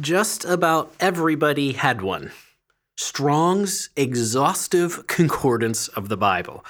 [0.00, 2.30] Just about everybody had one.
[2.96, 6.64] Strong's exhaustive concordance of the Bible.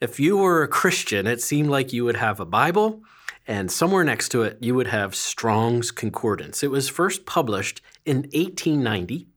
[0.00, 3.02] If you were a Christian, it seemed like you would have a Bible,
[3.46, 6.64] and somewhere next to it, you would have Strong's Concordance.
[6.64, 9.28] It was first published in 1890.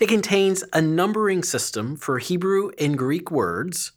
[0.00, 3.92] It contains a numbering system for Hebrew and Greek words,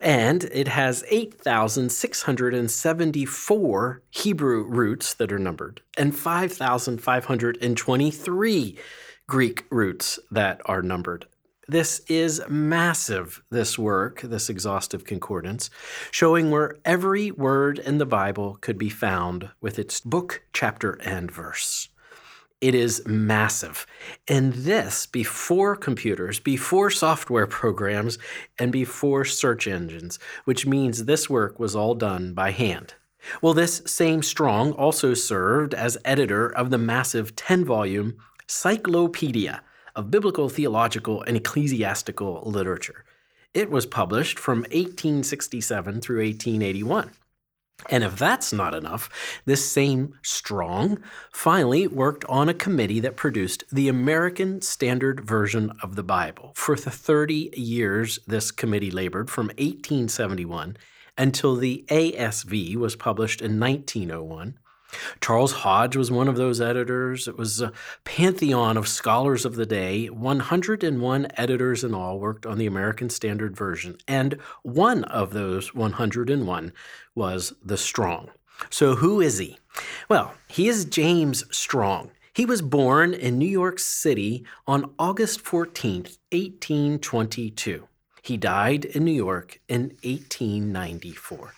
[0.00, 8.78] and it has 8,674 Hebrew roots that are numbered and 5,523
[9.28, 11.26] Greek roots that are numbered.
[11.68, 15.68] This is massive, this work, this exhaustive concordance,
[16.12, 21.28] showing where every word in the Bible could be found with its book, chapter, and
[21.28, 21.88] verse.
[22.60, 23.86] It is massive.
[24.26, 28.18] And this before computers, before software programs,
[28.58, 32.94] and before search engines, which means this work was all done by hand.
[33.42, 39.62] Well, this same Strong also served as editor of the massive 10 volume Cyclopedia
[39.94, 43.04] of Biblical, Theological, and Ecclesiastical Literature.
[43.52, 47.10] It was published from 1867 through 1881.
[47.90, 49.10] And if that's not enough,
[49.44, 50.98] this same Strong
[51.32, 56.52] finally worked on a committee that produced the American Standard Version of the Bible.
[56.56, 60.76] For the 30 years this committee labored, from 1871
[61.18, 64.58] until the ASV was published in 1901.
[65.20, 67.28] Charles Hodge was one of those editors.
[67.28, 67.72] It was a
[68.04, 70.06] pantheon of scholars of the day.
[70.06, 76.72] 101 editors in all worked on the American Standard Version, and one of those 101
[77.14, 78.30] was the Strong.
[78.70, 79.58] So, who is he?
[80.08, 82.10] Well, he is James Strong.
[82.32, 86.02] He was born in New York City on August 14,
[86.32, 87.88] 1822.
[88.22, 91.54] He died in New York in 1894.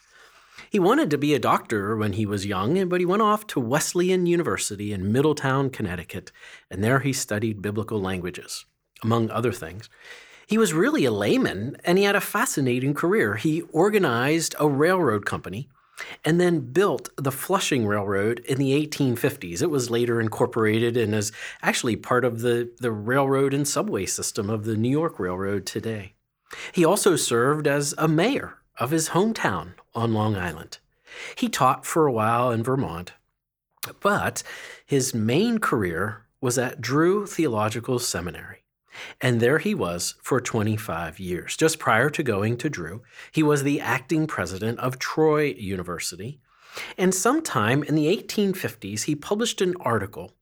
[0.71, 3.61] He wanted to be a doctor when he was young, but he went off to
[3.61, 6.33] Wesleyan University in Middletown, Connecticut,
[6.71, 8.65] and there he studied biblical languages,
[9.03, 9.89] among other things.
[10.47, 13.37] He was really a layman, and he had a fascinating career.
[13.37, 15.69] He organized a railroad company
[16.25, 19.63] and then built the Flushing Railroad in the 1850s.
[19.63, 21.33] It was later incorporated and is
[21.63, 26.15] actually part of the, the railroad and subway system of the New York Railroad today.
[26.73, 30.79] He also served as a mayor of his hometown on Long Island.
[31.37, 33.13] He taught for a while in Vermont,
[34.01, 34.43] but
[34.85, 38.65] his main career was at Drew Theological Seminary.
[39.21, 41.57] And there he was for 25 years.
[41.57, 46.41] Just prior to going to Drew, he was the acting president of Troy University.
[46.97, 50.33] And sometime in the 1850s, he published an article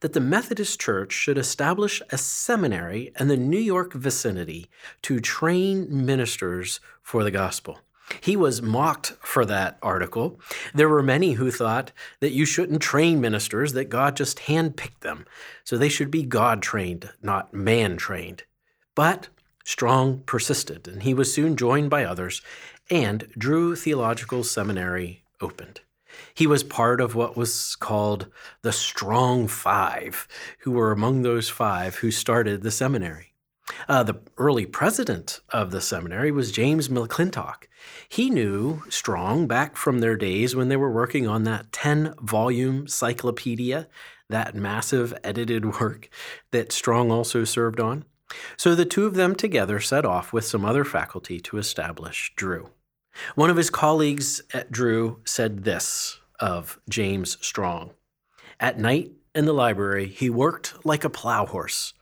[0.00, 4.68] that the Methodist Church should establish a seminary in the New York vicinity
[5.02, 7.80] to train ministers for the gospel.
[8.20, 10.40] He was mocked for that article.
[10.74, 15.26] There were many who thought that you shouldn't train ministers, that God just handpicked them.
[15.62, 18.42] So they should be God trained, not man trained.
[18.96, 19.28] But
[19.64, 22.42] Strong persisted, and he was soon joined by others,
[22.90, 25.80] and Drew Theological Seminary opened.
[26.34, 28.28] He was part of what was called
[28.62, 30.26] the Strong Five,
[30.60, 33.30] who were among those five who started the seminary.
[33.88, 37.64] Uh, the early president of the seminary was James McClintock.
[38.08, 42.88] He knew Strong back from their days when they were working on that 10 volume
[42.88, 43.88] cyclopedia,
[44.28, 46.08] that massive edited work
[46.50, 48.04] that Strong also served on.
[48.56, 52.70] So the two of them together set off with some other faculty to establish Drew.
[53.34, 57.90] One of his colleagues at Drew said this of James Strong
[58.58, 61.94] At night in the library, he worked like a plow horse,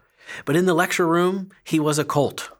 [0.44, 2.50] but in the lecture room, he was a colt.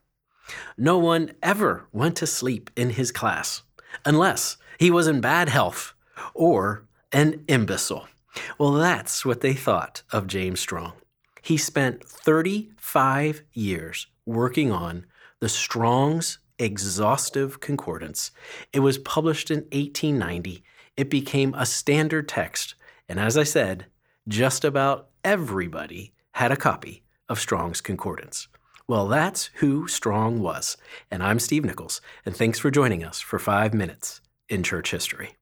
[0.76, 3.62] No one ever went to sleep in his class
[4.04, 5.94] unless he was in bad health
[6.34, 8.08] or an imbecile.
[8.58, 10.92] Well, that's what they thought of James Strong.
[11.42, 15.06] He spent 35 years working on
[15.40, 18.30] the Strong's exhaustive concordance.
[18.72, 20.62] It was published in 1890.
[20.96, 22.74] It became a standard text.
[23.08, 23.86] And as I said,
[24.26, 28.48] just about everybody had a copy of Strong's Concordance.
[28.86, 30.76] Well, that's who Strong was.
[31.10, 35.36] And I'm Steve Nichols, and thanks for joining us for five minutes in church history.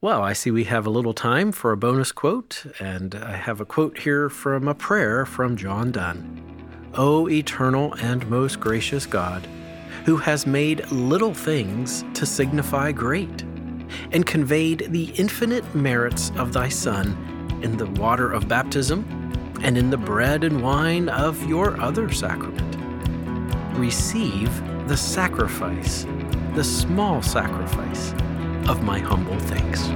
[0.00, 3.60] Well, I see we have a little time for a bonus quote, and I have
[3.60, 6.44] a quote here from a prayer from John Donne.
[6.94, 9.46] O eternal and most gracious God,
[10.04, 13.42] who has made little things to signify great,
[14.12, 19.04] and conveyed the infinite merits of thy Son in the water of baptism
[19.62, 22.76] and in the bread and wine of your other sacrament.
[23.76, 24.50] Receive
[24.88, 26.06] the sacrifice,
[26.54, 28.12] the small sacrifice
[28.68, 29.88] of my humble thanks.